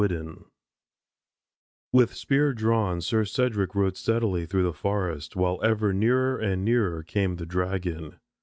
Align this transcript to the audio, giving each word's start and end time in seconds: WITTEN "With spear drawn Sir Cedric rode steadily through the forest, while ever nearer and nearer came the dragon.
WITTEN 0.01 0.45
"With 1.93 2.15
spear 2.15 2.53
drawn 2.55 3.01
Sir 3.01 3.23
Cedric 3.23 3.75
rode 3.75 3.95
steadily 3.95 4.47
through 4.47 4.63
the 4.63 4.73
forest, 4.73 5.35
while 5.35 5.63
ever 5.63 5.93
nearer 5.93 6.39
and 6.39 6.65
nearer 6.65 7.03
came 7.03 7.35
the 7.35 7.45
dragon. 7.45 8.17